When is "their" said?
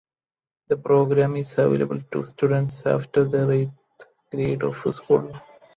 3.23-3.51